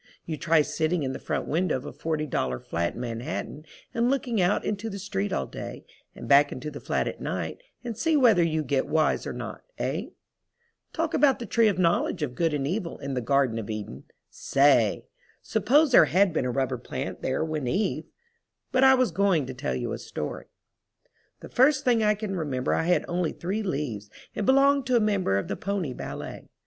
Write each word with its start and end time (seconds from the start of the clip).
You 0.25 0.35
try 0.35 0.63
sitting 0.63 1.03
in 1.03 1.13
the 1.13 1.19
front 1.19 1.47
window 1.47 1.77
of 1.77 1.85
a 1.85 1.93
$40 1.93 2.65
flat 2.65 2.95
in 2.95 2.99
Manhattan 2.99 3.65
and 3.93 4.09
looking 4.09 4.41
out 4.41 4.65
into 4.65 4.89
the 4.89 4.97
street 4.97 5.31
all 5.31 5.45
day, 5.45 5.85
and 6.15 6.27
back 6.27 6.51
into 6.51 6.71
the 6.71 6.79
flat 6.79 7.07
at 7.07 7.21
night, 7.21 7.61
and 7.83 7.95
see 7.95 8.17
whether 8.17 8.41
you 8.41 8.63
get 8.63 8.87
wise 8.87 9.27
or 9.27 9.33
not—hey? 9.33 10.09
Talk 10.91 11.13
about 11.13 11.37
the 11.37 11.45
tree 11.45 11.67
of 11.67 11.77
knowledge 11.77 12.23
of 12.23 12.33
good 12.33 12.51
and 12.51 12.65
evil 12.65 12.97
in 12.97 13.13
the 13.13 13.21
garden 13.21 13.59
of 13.59 13.69
Eden—say! 13.69 15.05
suppose 15.43 15.91
there 15.91 16.05
had 16.05 16.33
been 16.33 16.45
a 16.45 16.51
rubber 16.51 16.79
plant 16.79 17.21
there 17.21 17.45
when 17.45 17.67
Eve—but 17.67 18.83
I 18.83 18.95
was 18.95 19.11
going 19.11 19.45
to 19.45 19.53
tell 19.53 19.75
you 19.75 19.93
a 19.93 19.99
story. 19.99 20.47
The 21.41 21.49
first 21.49 21.85
thing 21.85 22.01
I 22.01 22.15
can 22.15 22.35
remember 22.35 22.73
I 22.73 22.85
had 22.85 23.05
only 23.07 23.33
three 23.33 23.61
leaves 23.61 24.09
and 24.35 24.47
belonged 24.47 24.87
to 24.87 24.95
a 24.95 24.99
member 24.99 25.37
of 25.37 25.47
the 25.47 25.55
pony 25.55 25.93
ballet. 25.93 26.47